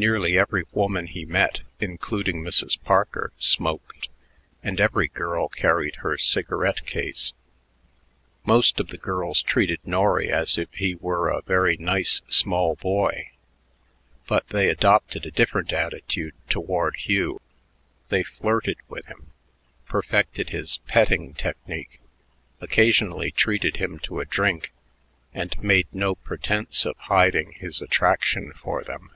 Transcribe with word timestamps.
Nearly 0.00 0.38
every 0.38 0.64
woman 0.72 1.08
he 1.08 1.26
met, 1.26 1.60
including 1.78 2.42
Mrs. 2.42 2.82
Parker, 2.84 3.32
smoked, 3.38 4.08
and 4.62 4.80
every 4.80 5.08
girl 5.08 5.48
carried 5.50 5.96
her 5.96 6.16
cigarette 6.16 6.86
case. 6.86 7.34
Most 8.46 8.80
of 8.80 8.88
the 8.88 8.96
girls 8.96 9.42
treated 9.42 9.78
Norry 9.84 10.30
as 10.32 10.56
if 10.56 10.72
he 10.72 10.94
were 10.94 11.28
a 11.28 11.42
very 11.42 11.76
nice 11.76 12.22
small 12.30 12.76
boy, 12.76 13.28
but 14.26 14.48
they 14.48 14.70
adopted 14.70 15.26
a 15.26 15.30
different 15.30 15.70
attitude 15.70 16.32
toward 16.48 16.96
Hugh. 16.96 17.42
They 18.08 18.22
flirted 18.22 18.78
with 18.88 19.04
him, 19.04 19.32
perfected 19.84 20.48
his 20.48 20.78
"petting" 20.88 21.34
technique, 21.34 22.00
occasionally 22.62 23.32
treated 23.32 23.76
him 23.76 23.98
to 24.04 24.20
a 24.20 24.24
drink, 24.24 24.72
and 25.34 25.62
made 25.62 25.88
no 25.92 26.14
pretense 26.14 26.86
of 26.86 26.96
hiding 26.96 27.52
his 27.52 27.82
attraction 27.82 28.54
for 28.54 28.82
them. 28.82 29.10